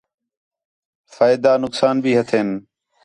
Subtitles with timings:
[1.15, 2.49] فائدہ، نقصان بھی ہتھین